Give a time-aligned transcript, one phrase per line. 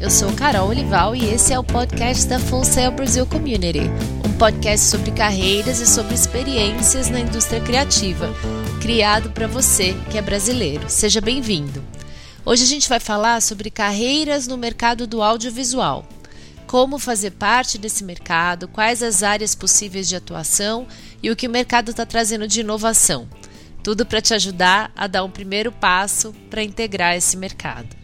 [0.00, 3.90] eu sou Carol Olival e esse é o podcast da Full Sail Brasil Community,
[4.24, 8.32] um podcast sobre carreiras e sobre experiências na indústria criativa,
[8.80, 10.88] criado para você que é brasileiro.
[10.88, 11.84] Seja bem-vindo.
[12.44, 16.06] Hoje a gente vai falar sobre carreiras no mercado do audiovisual.
[16.68, 20.86] Como fazer parte desse mercado, quais as áreas possíveis de atuação
[21.20, 23.28] e o que o mercado está trazendo de inovação.
[23.82, 27.97] Tudo para te ajudar a dar um primeiro passo para integrar esse mercado.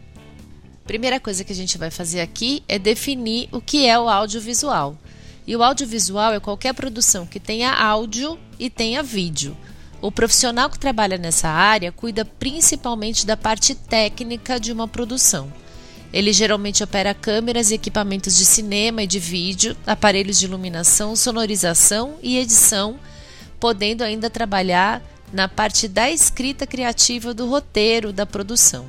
[0.87, 4.99] Primeira coisa que a gente vai fazer aqui é definir o que é o audiovisual.
[5.47, 9.57] E o audiovisual é qualquer produção que tenha áudio e tenha vídeo.
[10.03, 15.51] O profissional que trabalha nessa área cuida principalmente da parte técnica de uma produção.
[16.13, 22.17] Ele geralmente opera câmeras e equipamentos de cinema e de vídeo, aparelhos de iluminação, sonorização
[22.23, 22.99] e edição,
[23.59, 28.87] podendo ainda trabalhar na parte da escrita criativa do roteiro da produção.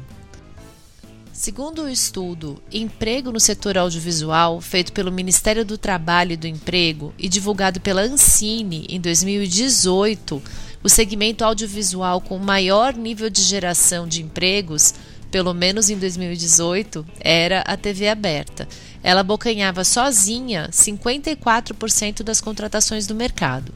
[1.35, 7.13] Segundo o estudo Emprego no Setor Audiovisual, feito pelo Ministério do Trabalho e do Emprego
[7.19, 10.41] e divulgado pela Ancine em 2018,
[10.81, 14.93] o segmento audiovisual com maior nível de geração de empregos,
[15.29, 18.65] pelo menos em 2018, era a TV aberta.
[19.03, 23.73] Ela abocanhava sozinha 54% das contratações do mercado.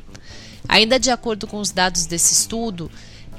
[0.65, 2.89] Ainda de acordo com os dados desse estudo,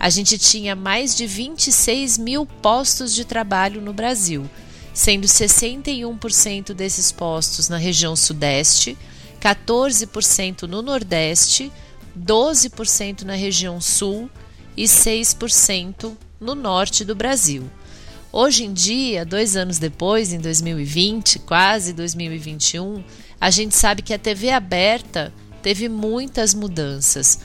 [0.01, 4.49] a gente tinha mais de 26 mil postos de trabalho no Brasil,
[4.95, 8.97] sendo 61% desses postos na região Sudeste,
[9.39, 11.71] 14% no Nordeste,
[12.19, 14.31] 12% na região Sul
[14.75, 17.69] e 6% no Norte do Brasil.
[18.33, 23.05] Hoje em dia, dois anos depois, em 2020, quase 2021,
[23.39, 27.41] a gente sabe que a TV aberta teve muitas mudanças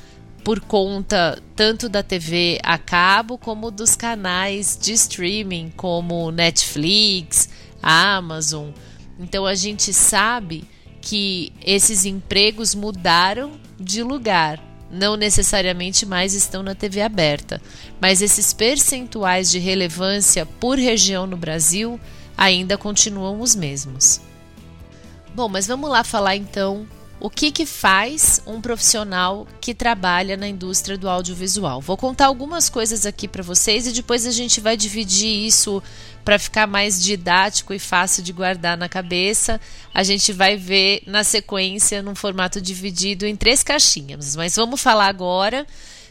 [0.46, 7.50] por conta tanto da TV a cabo como dos canais de streaming como Netflix,
[7.82, 8.70] Amazon.
[9.20, 10.64] Então a gente sabe
[11.02, 14.62] que esses empregos mudaram de lugar,
[14.92, 17.60] não necessariamente mais estão na TV aberta,
[18.00, 22.00] mas esses percentuais de relevância por região no Brasil
[22.38, 24.22] ainda continuam os mesmos.
[25.34, 26.88] Bom, mas vamos lá falar então
[27.20, 31.80] o que, que faz um profissional que trabalha na indústria do audiovisual.
[31.80, 35.82] Vou contar algumas coisas aqui para vocês e depois a gente vai dividir isso
[36.26, 39.62] para ficar mais didático e fácil de guardar na cabeça.
[39.94, 44.36] A gente vai ver na sequência num formato dividido em três caixinhas.
[44.36, 45.66] Mas vamos falar agora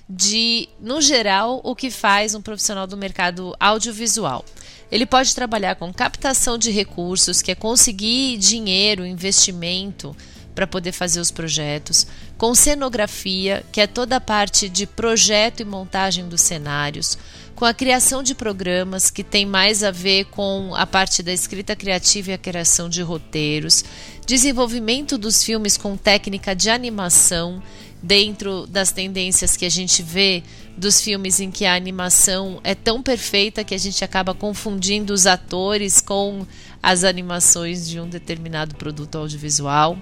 [0.08, 4.44] de, no geral, o que faz um profissional do mercado audiovisual.
[4.90, 10.16] Ele pode trabalhar com captação de recursos, que é conseguir dinheiro, investimento
[10.54, 12.06] para poder fazer os projetos,
[12.38, 17.18] com cenografia, que é toda a parte de projeto e montagem dos cenários,
[17.54, 21.76] com a criação de programas, que tem mais a ver com a parte da escrita
[21.76, 23.84] criativa e a criação de roteiros,
[24.26, 27.62] desenvolvimento dos filmes com técnica de animação,
[28.04, 30.42] dentro das tendências que a gente vê
[30.76, 35.26] dos filmes em que a animação é tão perfeita que a gente acaba confundindo os
[35.26, 36.46] atores com
[36.82, 39.96] as animações de um determinado produto audiovisual.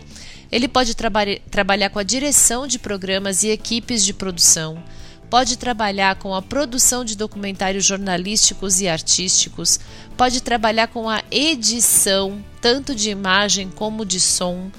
[0.51, 4.83] Ele pode traba trabalhar com a direção de programas e equipes de produção,
[5.31, 9.79] pode trabalhar com a produção de documentários jornalísticos e artísticos,
[10.17, 14.73] pode trabalhar com a edição, tanto de imagem como de som,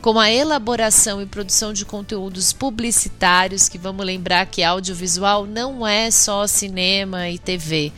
[0.00, 6.10] com a elaboração e produção de conteúdos publicitários, que vamos lembrar que audiovisual não é
[6.10, 7.92] só cinema e TV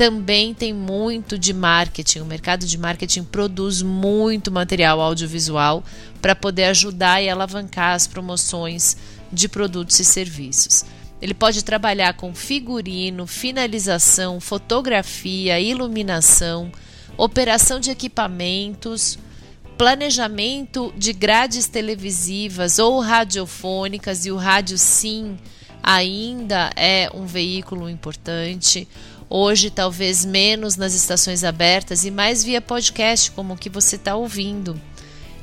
[0.00, 2.20] também tem muito de marketing.
[2.20, 5.84] O mercado de marketing produz muito material audiovisual
[6.22, 8.96] para poder ajudar e alavancar as promoções
[9.30, 10.86] de produtos e serviços.
[11.20, 16.72] Ele pode trabalhar com figurino, finalização, fotografia, iluminação,
[17.18, 19.18] operação de equipamentos,
[19.80, 25.38] planejamento de grades televisivas ou radiofônicas, e o rádio sim
[25.82, 28.86] ainda é um veículo importante.
[29.26, 34.14] Hoje, talvez menos nas estações abertas e mais via podcast, como o que você está
[34.14, 34.78] ouvindo.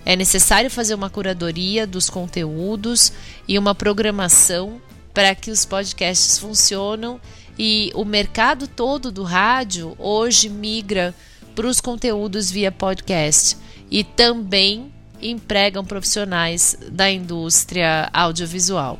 [0.05, 3.11] É necessário fazer uma curadoria dos conteúdos
[3.47, 4.79] e uma programação
[5.15, 7.19] para que os podcasts funcionem
[7.57, 11.11] e o mercado todo do rádio hoje migra
[11.55, 14.91] para os conteúdos via podcast e também
[15.21, 18.99] empregam profissionais da indústria audiovisual.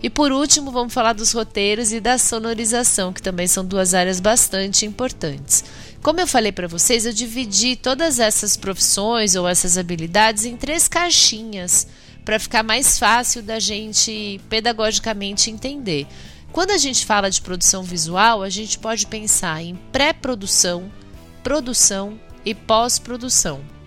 [0.00, 4.20] E por último, vamos falar dos roteiros e da sonorização, que também são duas áreas
[4.20, 5.64] bastante importantes.
[6.02, 10.86] Como eu falei para vocês, eu dividi todas essas profissões ou essas habilidades em três
[10.86, 11.88] caixinhas
[12.24, 16.06] para ficar mais fácil da gente pedagogicamente entender.
[16.52, 20.90] Quando a gente fala de produção visual, a gente pode pensar em pré-produção,
[21.42, 23.77] produção e pós-produção.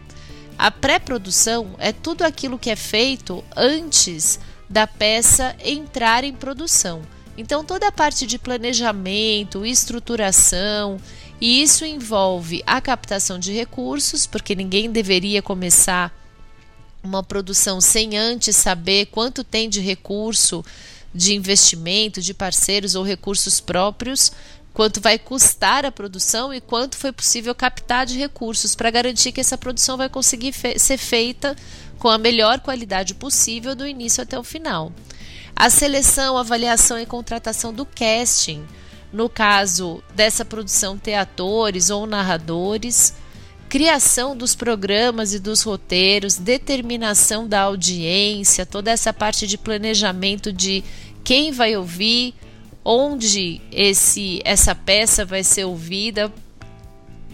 [0.62, 7.02] A pré-produção é tudo aquilo que é feito antes da peça entrar em produção.
[7.36, 11.00] Então, toda a parte de planejamento, estruturação,
[11.42, 16.16] e isso envolve a captação de recursos, porque ninguém deveria começar
[17.02, 20.64] uma produção sem antes saber quanto tem de recurso
[21.12, 24.32] de investimento, de parceiros ou recursos próprios,
[24.74, 29.42] quanto vai custar a produção e quanto foi possível captar de recursos para garantir que
[29.42, 31.56] essa produção vai conseguir fe ser feita
[32.00, 34.92] com a melhor qualidade possível do início até o final.
[35.56, 38.66] A seleção, avaliação e contratação do casting,
[39.12, 43.14] no caso dessa produção, ter atores ou narradores,
[43.70, 50.84] criação dos programas e dos roteiros, determinação da audiência, toda essa parte de planejamento de
[51.24, 52.34] quem vai ouvir,
[52.84, 56.32] onde esse essa peça vai ser ouvida,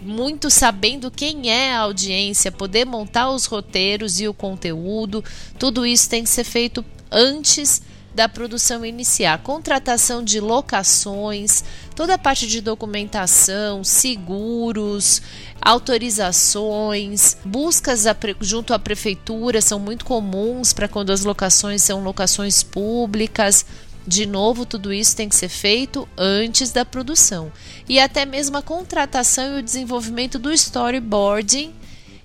[0.02, 5.24] muito sabendo quem é a audiência, poder montar os roteiros e o conteúdo,
[5.58, 7.82] tudo isso tem que ser feito antes
[8.14, 9.38] da produção iniciar.
[9.38, 11.62] Contratação de locações,
[11.94, 15.22] toda a parte de documentação, seguros,
[15.60, 18.04] autorizações, buscas
[18.40, 23.64] junto à prefeitura são muito comuns para quando as locações são locações públicas.
[24.08, 27.52] De novo, tudo isso tem que ser feito antes da produção.
[27.86, 31.74] E até mesmo a contratação e o desenvolvimento do storyboarding.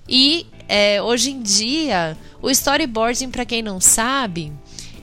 [0.08, 4.50] E é, hoje em dia, o storyboarding, para quem não sabe,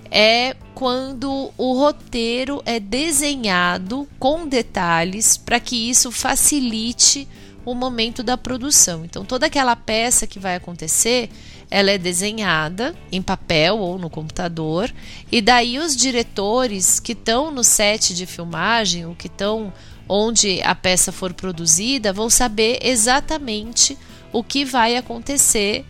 [0.09, 7.27] é quando o roteiro é desenhado com detalhes para que isso facilite
[7.63, 9.05] o momento da produção.
[9.05, 11.29] Então, toda aquela peça que vai acontecer,
[11.71, 14.93] ela é desenhada em papel ou no computador,
[15.31, 19.71] e daí os diretores que estão no set de filmagem, ou que estão
[20.07, 23.97] onde a peça for produzida, vão saber exatamente
[24.33, 25.85] o que vai acontecer,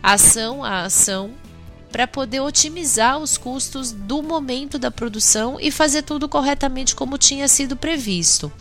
[0.00, 1.32] ação a ação,
[1.90, 7.48] para poder otimizar os custos do momento da produção e fazer tudo corretamente como tinha
[7.48, 8.52] sido previsto.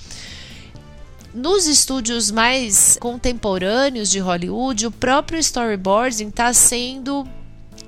[1.34, 7.28] Nos estúdios mais contemporâneos de Hollywood, o próprio storyboarding está sendo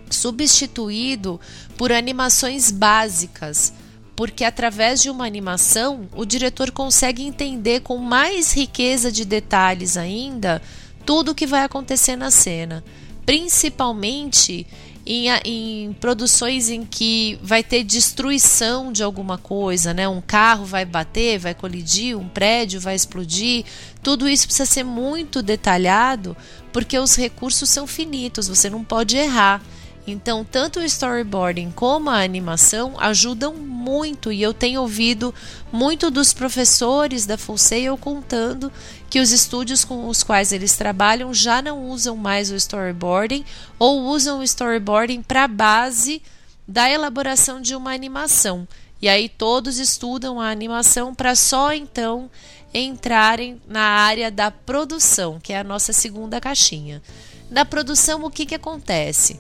[0.10, 1.40] substituído
[1.78, 3.72] por animações básicas,
[4.16, 10.60] porque através de uma animação o diretor consegue entender com mais riqueza de detalhes ainda
[11.06, 12.84] tudo o que vai acontecer na cena,
[13.28, 14.66] principalmente
[15.06, 20.08] em, em, produções em que vai ter destruição de alguma coisa, né?
[20.08, 23.66] Um carro vai bater, vai colidir, um prédio vai explodir.
[24.02, 26.36] Tudo isso precisa ser muito detalhado,
[26.74, 29.62] porque os recursos são finitos, você não pode errar.
[30.08, 35.34] Então, tanto o storyboarding como a animação ajudam muito e eu tenho ouvido
[35.72, 37.58] muito dos professores da Full
[38.00, 38.72] contando
[39.10, 43.44] que os estúdios com os quais eles trabalham já não usam mais o storyboarding
[43.80, 46.22] ou usam o storyboarding para base
[46.68, 48.68] da elaboração de uma animação.
[49.02, 52.30] E aí todos estudam a animação para só então
[52.74, 57.02] entrarem na área da produção, que é a nossa segunda caixinha.
[57.50, 59.40] Na produção, o que, que acontece?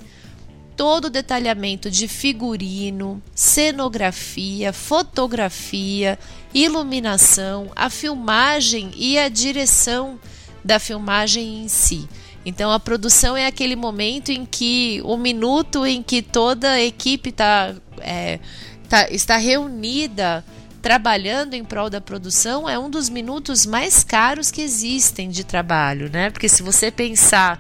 [0.76, 6.20] Todo o detalhamento de figurino, cenografia, fotografia,
[6.54, 10.20] iluminação, a filmagem e a direção
[10.64, 12.08] da filmagem em si.
[12.46, 17.32] Então a produção é aquele momento em que o minuto em que toda a equipe
[17.32, 18.40] tá, é,
[18.88, 20.46] tá, está reunida
[20.82, 26.12] trabalhando em prol da produção é um dos minutos mais caros que existem de trabalho,
[26.12, 26.30] né?
[26.30, 27.60] Porque se você pensar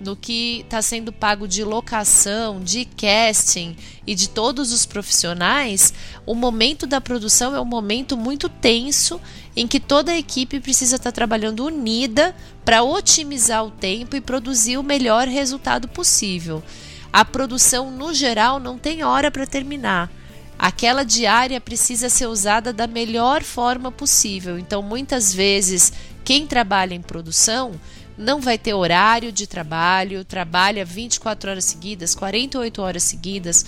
[0.00, 3.76] no que está sendo pago de locação, de casting
[4.06, 5.92] e de todos os profissionais,
[6.24, 9.20] o momento da produção é um momento muito tenso
[9.56, 12.34] em que toda a equipe precisa estar tá trabalhando unida
[12.64, 16.62] para otimizar o tempo e produzir o melhor resultado possível.
[17.12, 20.10] A produção, no geral, não tem hora para terminar.
[20.58, 24.58] Aquela diária precisa ser usada da melhor forma possível.
[24.58, 25.92] Então, muitas vezes,
[26.24, 27.72] quem trabalha em produção
[28.16, 33.66] não vai ter horário de trabalho, trabalha 24 horas seguidas, 48 horas seguidas.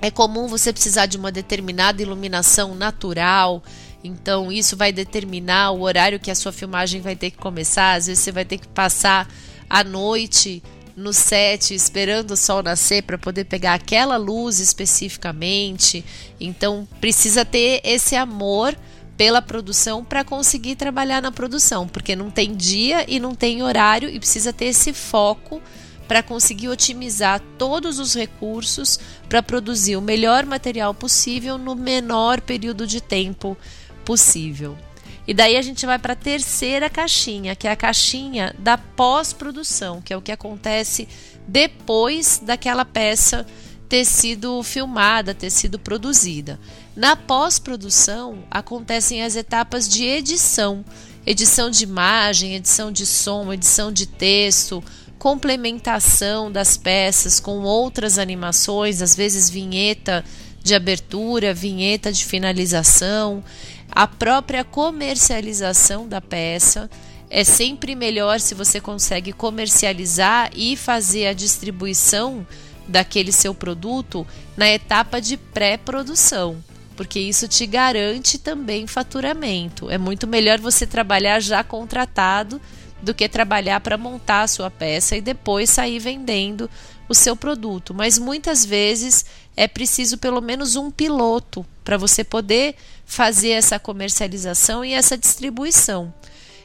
[0.00, 3.62] É comum você precisar de uma determinada iluminação natural,
[4.02, 7.94] então isso vai determinar o horário que a sua filmagem vai ter que começar.
[7.94, 9.28] Às vezes você vai ter que passar
[9.70, 10.62] a noite
[10.96, 16.04] no set esperando o sol nascer para poder pegar aquela luz especificamente.
[16.40, 18.76] Então precisa ter esse amor
[19.22, 24.08] pela produção para conseguir trabalhar na produção, porque não tem dia e não tem horário
[24.08, 25.62] e precisa ter esse foco
[26.08, 28.98] para conseguir otimizar todos os recursos
[29.28, 33.56] para produzir o melhor material possível no menor período de tempo
[34.04, 34.76] possível.
[35.24, 40.02] E daí a gente vai para a terceira caixinha, que é a caixinha da pós-produção,
[40.02, 41.06] que é o que acontece
[41.46, 43.46] depois daquela peça
[43.88, 46.58] ter sido filmada, ter sido produzida.
[46.94, 50.84] Na pós-produção acontecem as etapas de edição,
[51.24, 54.84] edição de imagem, edição de som, edição de texto,
[55.18, 60.22] complementação das peças com outras animações, às vezes vinheta
[60.62, 63.42] de abertura, vinheta de finalização,
[63.90, 66.90] a própria comercialização da peça.
[67.30, 72.46] É sempre melhor se você consegue comercializar e fazer a distribuição
[72.86, 76.62] daquele seu produto na etapa de pré-produção,
[76.96, 79.90] porque isso te garante também faturamento.
[79.90, 82.60] É muito melhor você trabalhar já contratado
[83.02, 86.70] do que trabalhar para montar a sua peça e depois sair vendendo
[87.08, 87.92] o seu produto.
[87.92, 89.24] Mas muitas vezes
[89.56, 96.12] é preciso pelo menos um piloto para você poder fazer essa comercialização e essa distribuição.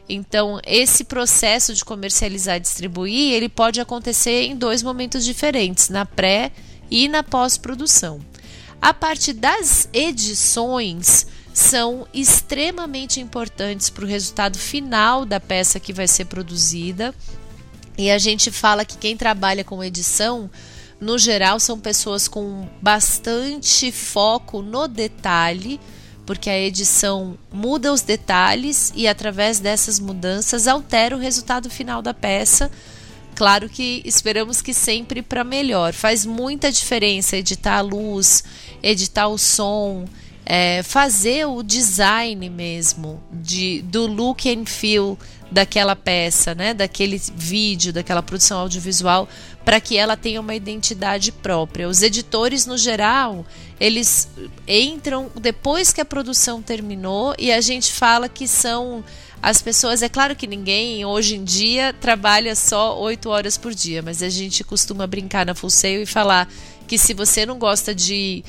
[0.09, 6.05] Então, esse processo de comercializar e distribuir, ele pode acontecer em dois momentos diferentes, na
[6.05, 6.51] pré
[6.89, 8.21] e na pós-produção.
[8.81, 16.07] A parte das edições são extremamente importantes para o resultado final da peça que vai
[16.07, 17.13] ser produzida.
[17.97, 20.49] E a gente fala que quem trabalha com edição,
[21.01, 25.79] no geral, são pessoas com bastante foco no detalhe
[26.27, 32.13] porque a edição muda os detalhes e através dessas mudanças altera o resultado final da
[32.13, 32.69] peça.
[33.33, 35.93] Claro que esperamos que sempre para melhor.
[35.93, 38.43] Faz muita diferença editar a luz,
[38.81, 40.05] editar o som,
[40.45, 45.17] é, fazer o design mesmo de, do look and feel
[45.51, 49.27] daquela peça, né, daquele vídeo, daquela produção audiovisual,
[49.63, 51.87] para que ela tenha uma identidade própria.
[51.87, 53.45] Os editores, no geral,
[53.79, 54.29] eles
[54.67, 59.03] entram depois que a produção terminou e a gente fala que são
[59.41, 60.01] as pessoas.
[60.01, 64.29] É claro que ninguém hoje em dia trabalha só oito horas por dia, mas a
[64.29, 66.49] gente costuma brincar na Full Sail e falar
[66.87, 68.43] que se você não gosta de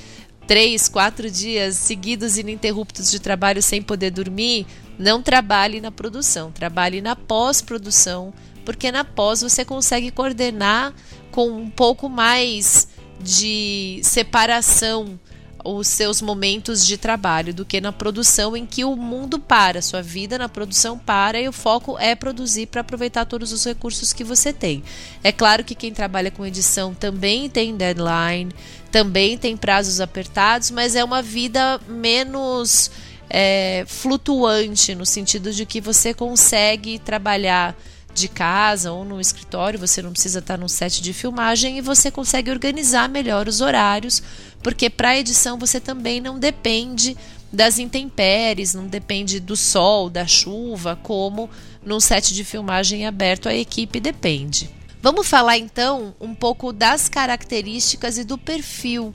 [0.47, 4.67] três, quatro dias seguidos ininterruptos de trabalho sem poder dormir,
[4.99, 8.33] não trabalhe na produção, trabalhe na pós-produção,
[8.65, 10.95] porque na pós você consegue coordenar
[11.31, 12.89] com um pouco mais
[13.21, 15.19] de separação
[15.65, 20.03] os seus momentos de trabalho do que na produção em que o mundo para, sua
[20.03, 24.25] vida na produção para e o foco é produzir para aproveitar todos os recursos que
[24.25, 24.83] você tem.
[25.23, 28.53] É claro que quem trabalha com edição também tem deadline,
[28.91, 32.91] também tem prazos apertados, mas é uma vida menos
[33.29, 37.77] é, flutuante no sentido de que você consegue trabalhar
[38.15, 42.11] de casa ou no escritório, você não precisa estar num set de filmagem e você
[42.11, 44.23] consegue organizar melhor os horários,
[44.63, 47.17] porque para edição você também não depende
[47.53, 51.49] das intempéries, não depende do sol, da chuva, como
[51.85, 54.71] num set de filmagem aberto a equipe depende.
[55.01, 59.15] Vamos falar então um pouco das características e do perfil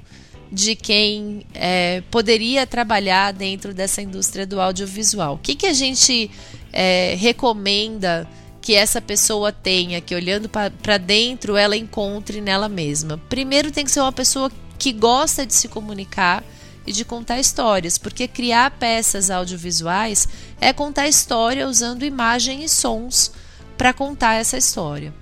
[0.52, 5.36] de quem é, poderia trabalhar dentro dessa indústria do audiovisual.
[5.36, 6.30] O que, que a gente
[6.72, 8.28] é, recomenda
[8.64, 13.18] que essa pessoa tenha, que olhando para dentro ela encontre nela mesma?
[13.28, 16.42] Primeiro, tem que ser uma pessoa que gosta de se comunicar
[16.88, 20.30] e de contar histórias, porque criar peças audiovisuais
[20.62, 23.34] é contar história usando imagem e sons
[23.78, 25.14] para contar essa história.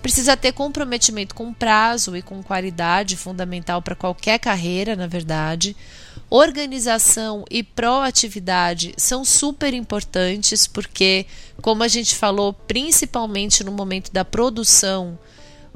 [0.00, 5.76] Precisa ter comprometimento com prazo e com qualidade, fundamental para qualquer carreira, na verdade.
[6.30, 11.26] Organização e proatividade são super importantes porque,
[11.60, 15.18] como a gente falou, principalmente no momento da produção,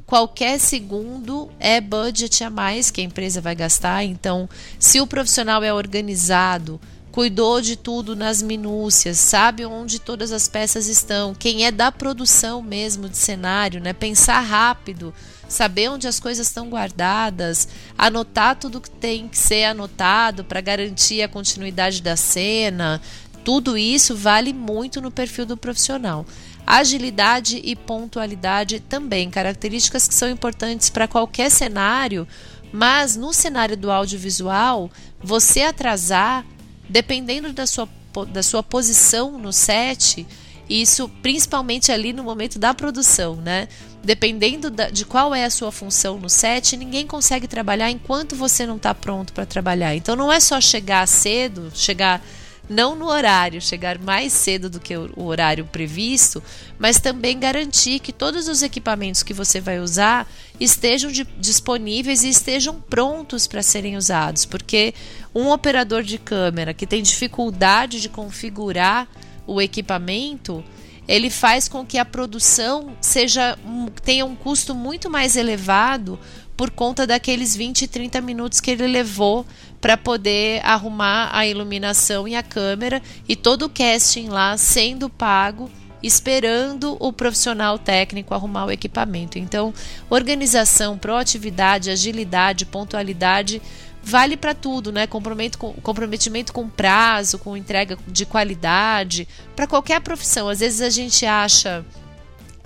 [0.07, 4.03] qualquer segundo é budget a mais que a empresa vai gastar.
[4.05, 6.81] Então, se o profissional é organizado,
[7.13, 12.63] cuidou de tudo nas minúcias, sabe onde todas as peças estão, quem é da produção
[12.63, 13.93] mesmo de cenário, né?
[13.93, 15.13] Pensar rápido,
[15.49, 21.23] saber onde as coisas estão guardadas, anotar tudo que tem que ser anotado para garantir
[21.23, 23.01] a continuidade da cena.
[23.45, 26.27] Tudo isso vale muito no perfil do profissional.
[26.67, 32.29] Agilidade e pontualidade também, características que são importantes para qualquer cenário,
[32.71, 34.91] mas no cenário do audiovisual,
[35.23, 36.45] você atrasar
[36.89, 37.89] dependendo da sua,
[38.31, 40.27] da sua posição no set,
[40.69, 43.69] isso principalmente ali no momento da produção, né?
[44.03, 48.65] Dependendo da, de qual é a sua função no set, ninguém consegue trabalhar enquanto você
[48.67, 49.95] não está pronto para trabalhar.
[49.95, 52.23] Então não é só chegar cedo, chegar
[52.69, 56.43] não no horário, chegar mais cedo do que o horário previsto,
[56.79, 62.29] mas também garantir que todos os equipamentos que você vai usar estejam de, disponíveis e
[62.29, 64.95] estejam prontos para serem usados, porque
[65.35, 69.09] um operador de câmera que tem dificuldade de configurar
[69.47, 70.63] o equipamento,
[71.09, 73.59] ele faz com que a produção seja
[74.05, 76.21] tenha um custo muito mais elevado
[76.55, 79.47] por conta daqueles 20, 30 minutos que ele levou
[79.81, 85.71] para poder arrumar a iluminação e a câmera e todo o casting lá sendo pago
[86.03, 89.39] esperando o profissional técnico arrumar o equipamento.
[89.39, 89.75] Então,
[90.09, 93.61] organização, proatividade, agilidade, pontualidade
[94.09, 95.07] vale para tudo, né?
[95.07, 100.49] Comprometimento com, comprometimento com prazo, com entrega de qualidade, para qualquer profissão.
[100.49, 101.85] Às vezes a gente acha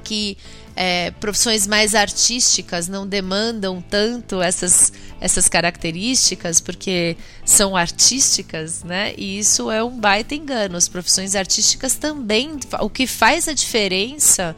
[0.05, 0.39] que
[0.77, 9.13] é, profissões mais artísticas não demandam tanto essas, essas características porque são artísticas, né?
[9.19, 10.77] E isso é um baita engano.
[10.77, 14.55] As profissões artísticas também, o que faz a diferença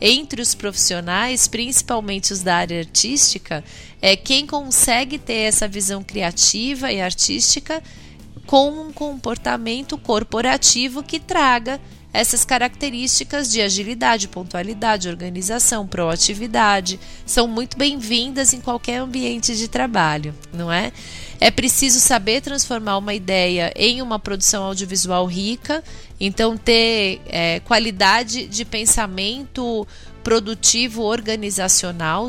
[0.00, 3.64] entre os profissionais, principalmente os da área artística,
[4.00, 7.82] é quem consegue ter essa visão criativa e artística
[8.46, 11.80] com um comportamento corporativo que traga
[12.12, 20.34] essas características de agilidade, pontualidade, organização, proatividade são muito bem-vindas em qualquer ambiente de trabalho,
[20.52, 20.90] não é?
[21.40, 25.84] É preciso saber transformar uma ideia em uma produção audiovisual rica,
[26.20, 29.86] então ter é, qualidade de pensamento
[30.22, 32.26] produtivo organizacional,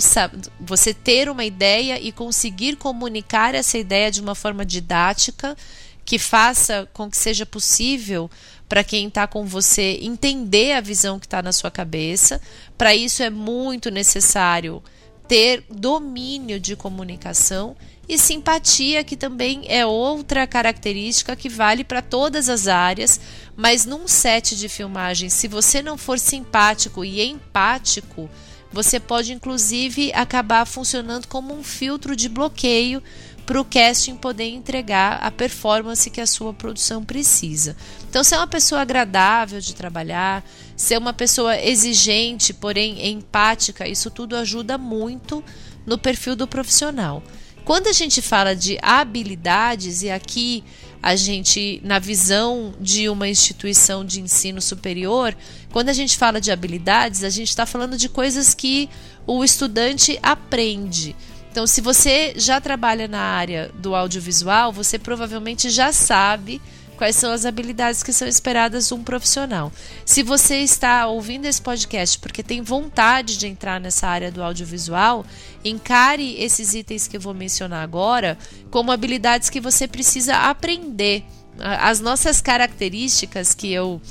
[0.60, 5.58] você ter uma ideia e conseguir comunicar essa ideia de uma forma didática
[6.06, 8.30] que faça com que seja possível
[8.70, 12.40] para quem está com você entender a visão que está na sua cabeça.
[12.78, 14.82] Para isso é muito necessário
[15.28, 17.76] ter domínio de comunicação
[18.10, 23.22] e simpatia, que também é outra característica que vale para todas as áreas,
[23.56, 28.28] mas num set de filmagem, se você não for simpático e empático,
[28.74, 33.02] você pode inclusive acabar funcionando como um filtro de bloqueio
[33.46, 37.76] para o casting poder entregar a performance que a sua produção precisa.
[38.08, 40.44] Então, ser uma pessoa agradável de trabalhar,
[40.76, 45.44] ser uma pessoa exigente, porém empática, isso tudo ajuda muito
[45.84, 47.24] no perfil do profissional.
[47.66, 50.64] Quando a gente fala de habilidades, e aqui
[51.02, 55.36] a gente, na visão de uma instituição de ensino superior,
[55.72, 58.90] quando a gente fala de habilidades, a gente está falando de coisas que
[59.26, 61.16] o estudante aprende.
[61.52, 66.62] Então, se você já trabalha na área do audiovisual, você provavelmente já sabe
[67.00, 69.72] quais são as habilidades que são esperadas de um profissional.
[70.04, 75.26] Se você está ouvindo esse podcast porque tem vontade de entrar nessa área do audiovisual,
[75.64, 78.38] encare esses itens que eu vou mencionar agora
[78.70, 81.24] como habilidades que você precisa aprender.
[81.58, 84.02] As nossas características que eu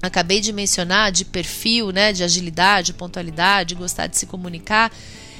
[0.00, 4.90] acabei de mencionar, de perfil, né, de agilidade, pontualidade, gostar de se comunicar,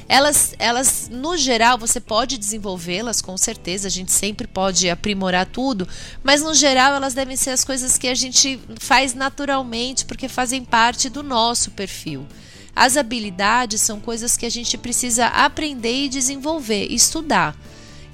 [0.08, 5.88] elas, elas, no geral, você pode desenvolvê-las, com certeza, a gente sempre pode aprimorar tudo,
[6.22, 10.64] mas no geral elas devem ser as coisas que a gente faz naturalmente, porque fazem
[10.64, 12.26] parte do nosso perfil.
[12.76, 17.56] As habilidades são coisas que a gente precisa aprender e desenvolver, estudar.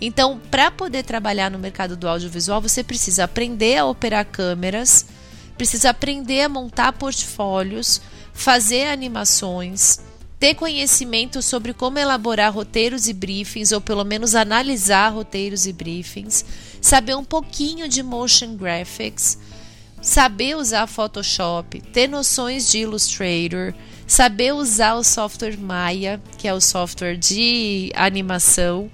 [0.01, 5.07] Então, para poder trabalhar no mercado do audiovisual, você precisa aprender a operar câmeras,
[5.57, 8.01] precisa aprender a montar portfólios,
[8.33, 10.01] fazer animações,
[10.41, 16.47] ter conhecimento sobre como elaborar roteiros e briefings, ou pelo menos analisar roteiros e briefings,
[16.81, 19.39] saber um pouquinho de motion graphics,
[20.01, 23.75] saber usar Photoshop, ter noções de Illustrator,
[24.07, 28.91] saber usar o software Maya, que é o software de animação,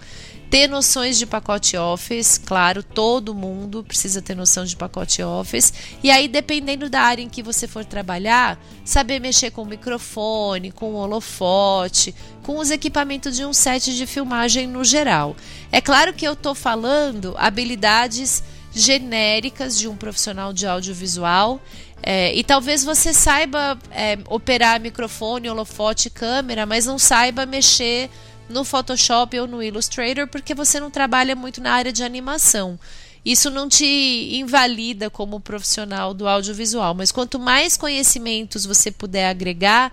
[0.56, 5.70] ter noções de pacote Office, claro, todo mundo precisa ter noção de pacote Office.
[6.02, 10.72] E aí, dependendo da área em que você for trabalhar, saber mexer com o microfone,
[10.72, 15.36] com o holofote, com os equipamentos de um set de filmagem no geral.
[15.70, 18.42] É claro que eu estou falando habilidades
[18.74, 21.60] genéricas de um profissional de audiovisual.
[22.02, 28.08] É, e talvez você saiba é, operar microfone, holofote, câmera, mas não saiba mexer
[28.48, 32.78] no Photoshop ou no Illustrator porque você não trabalha muito na área de animação.
[33.24, 33.84] Isso não te
[34.36, 39.92] invalida como profissional do audiovisual, mas quanto mais conhecimentos você puder agregar,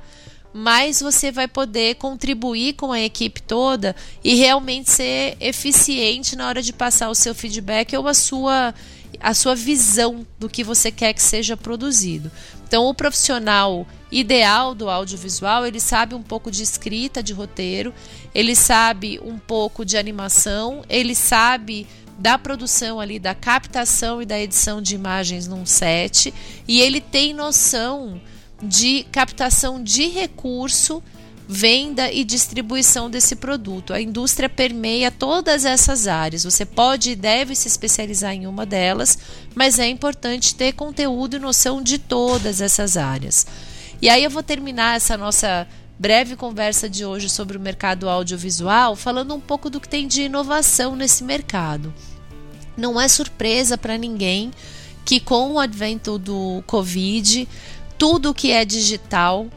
[0.54, 6.62] mais você vai poder contribuir com a equipe toda e realmente ser eficiente na hora
[6.62, 8.74] de passar o seu feedback ou a sua
[9.20, 12.32] a sua visão do que você quer que seja produzido.
[12.68, 17.94] Então, o profissional ideal do audiovisual, ele sabe um pouco de escrita de roteiro,
[18.34, 24.40] ele sabe um pouco de animação, ele sabe da produção ali, da captação e da
[24.40, 26.34] edição de imagens num set,
[26.68, 28.22] e ele tem noção
[28.62, 31.04] de captação de recurso
[31.48, 33.94] venda e distribuição desse produto.
[33.94, 36.44] A indústria permeia todas essas áreas.
[36.44, 39.18] Você pode e deve se especializar em uma delas,
[39.54, 43.46] mas é importante ter conteúdo e noção de todas essas áreas.
[44.02, 48.96] E aí eu vou terminar essa nossa breve conversa de hoje sobre o mercado audiovisual
[48.96, 51.94] falando um pouco do que tem de inovação nesse mercado.
[52.76, 54.52] Não é surpresa para ninguém
[55.06, 57.48] que com o advento do Covid,
[57.98, 59.48] tudo que é digital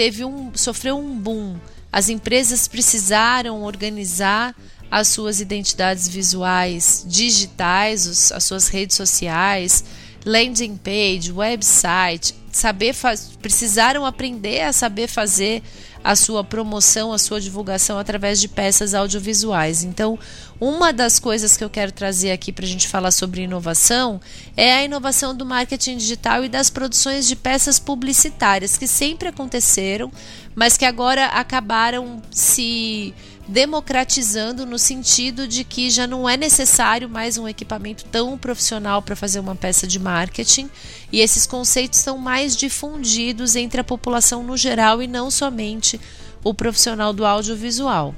[0.00, 1.58] teve um, sofreu um boom.
[1.92, 4.56] As empresas precisaram organizar
[4.90, 9.84] as suas identidades visuais digitais, os, as suas redes sociais,
[10.24, 12.94] landing page, website, saber
[13.42, 15.62] precisaram aprender a saber fazer
[16.02, 19.82] a sua promoção, a sua divulgação através de peças audiovisuais.
[19.82, 20.18] Então,
[20.60, 24.20] uma das coisas que eu quero trazer aqui para a gente falar sobre inovação
[24.56, 30.10] é a inovação do marketing digital e das produções de peças publicitárias que sempre aconteceram,
[30.54, 33.14] mas que agora acabaram se
[33.50, 39.16] democratizando no sentido de que já não é necessário mais um equipamento tão profissional para
[39.16, 40.70] fazer uma peça de marketing
[41.10, 46.00] e esses conceitos são mais difundidos entre a população no geral e não somente
[46.44, 48.14] o profissional do audiovisual.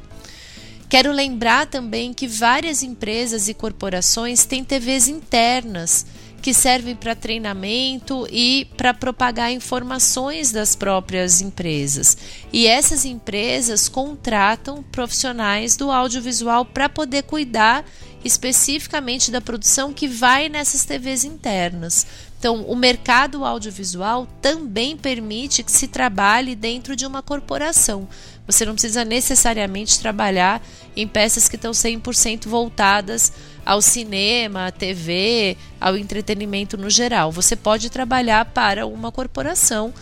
[0.86, 6.04] Quero lembrar também que várias empresas e corporações têm TVs internas
[6.42, 12.18] que servem para treinamento e para propagar informações das próprias empresas.
[12.52, 17.84] E essas empresas contratam profissionais do audiovisual para poder cuidar
[18.24, 22.06] especificamente da produção que vai nessas TVs internas.
[22.42, 28.08] Então, o mercado audiovisual também permite que se trabalhe dentro de uma corporação.
[28.48, 30.60] Você não precisa necessariamente trabalhar
[30.96, 33.32] em peças que estão 100% voltadas
[33.64, 37.30] ao cinema, à TV, ao entretenimento no geral.
[37.30, 39.94] Você pode trabalhar para uma corporação,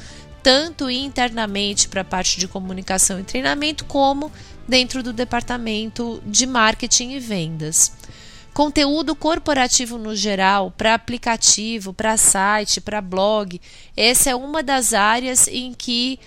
[0.42, 4.32] tanto internamente para a parte de comunicação e treinamento, como
[4.66, 7.92] dentro do departamento de marketing e vendas.
[8.52, 13.60] Conteúdo corporativo no geral, para aplicativo, para site, para blog,
[13.96, 16.18] essa é uma das áreas em que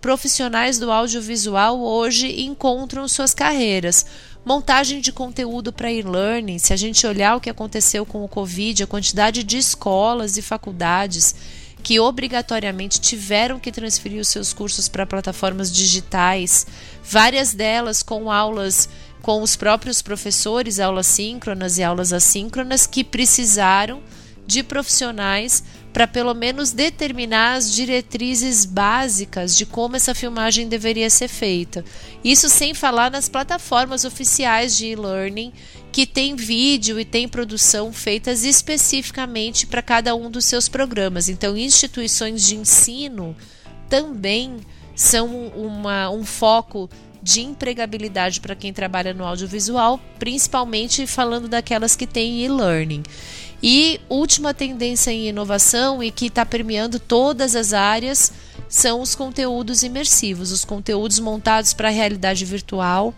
[0.00, 4.06] profissionais do audiovisual hoje encontram suas carreiras.
[4.44, 8.82] Montagem de conteúdo para e-learning, se a gente olhar o que aconteceu com o Covid,
[8.82, 11.34] a quantidade de escolas e faculdades
[11.82, 16.66] que obrigatoriamente tiveram que transferir os seus cursos para plataformas digitais,
[17.02, 18.88] várias delas com aulas
[19.22, 24.02] com os próprios professores, aulas síncronas e aulas assíncronas, que precisaram
[24.46, 31.28] de profissionais para pelo menos determinar as diretrizes básicas de como essa filmagem deveria ser
[31.28, 31.84] feita.
[32.22, 35.52] Isso sem falar nas plataformas oficiais de e-learning
[35.92, 41.28] que tem vídeo e tem produção feitas especificamente para cada um dos seus programas.
[41.28, 43.36] Então, instituições de ensino
[43.88, 44.58] também
[44.94, 46.88] são uma, um foco
[47.22, 53.02] de empregabilidade para quem trabalha no audiovisual, principalmente falando daquelas que têm e-learning.
[53.62, 58.32] E última tendência em inovação e que está permeando todas as áreas
[58.68, 63.12] são os conteúdos imersivos, os conteúdos montados para realidade virtual,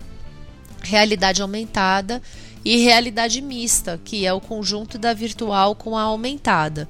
[0.82, 2.20] realidade aumentada
[2.64, 6.88] e realidade mista, que é o conjunto da virtual com a aumentada.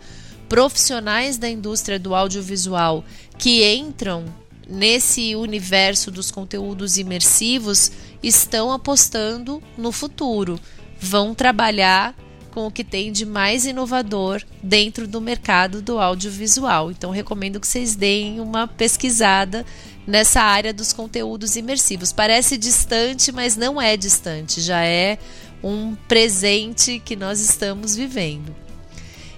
[0.48, 3.04] Profissionais da indústria do audiovisual
[3.38, 4.24] que entram
[4.68, 10.58] nesse universo dos conteúdos imersivos estão apostando no futuro,
[11.00, 12.14] vão trabalhar
[12.52, 16.90] com o que tem de mais inovador dentro do mercado do audiovisual.
[16.90, 19.64] Então, recomendo que vocês deem uma pesquisada
[20.06, 22.12] nessa área dos conteúdos imersivos.
[22.12, 25.18] Parece distante, mas não é distante, já é
[25.62, 28.54] um presente que nós estamos vivendo.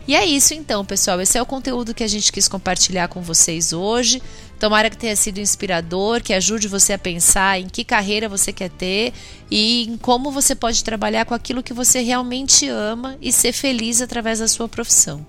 [0.07, 1.21] E é isso então, pessoal.
[1.21, 4.23] Esse é o conteúdo que a gente quis compartilhar com vocês hoje.
[4.65, 8.71] Tomara que tenha sido inspirador, que ajude você a pensar em que carreira você quer
[8.71, 9.13] ter
[9.51, 14.01] e em como você pode trabalhar com aquilo que você realmente ama e ser feliz
[14.01, 15.27] através da sua profissão.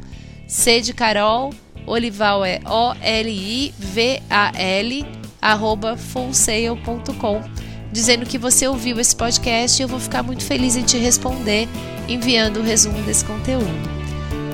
[0.47, 1.55] C de Carol,
[1.87, 5.07] Olival é O L I V A L
[5.41, 7.43] arroba fullsail.com,
[7.91, 11.67] dizendo que você ouviu esse podcast e eu vou ficar muito feliz em te responder
[12.07, 14.02] enviando o resumo desse conteúdo.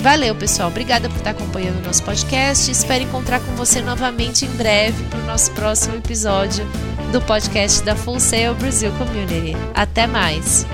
[0.01, 0.69] Valeu, pessoal.
[0.69, 2.71] Obrigada por estar acompanhando o nosso podcast.
[2.71, 6.67] Espero encontrar com você novamente em breve para o nosso próximo episódio
[7.13, 9.57] do podcast da Full Sail Brasil Community.
[9.75, 10.67] Até mais!